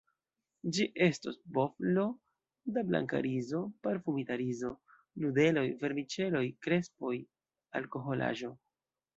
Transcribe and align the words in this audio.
Ĝi 0.75 0.85
estos 1.07 1.35
bovlo 1.57 2.05
da 2.77 2.83
blanka 2.87 3.21
rizo, 3.25 3.61
parfumita 3.89 4.39
rizo, 4.43 4.73
nudeloj, 5.27 5.67
vermiĉeloj, 5.85 6.45
krespoj, 6.65 7.15
alkoholaĵo. 7.83 8.55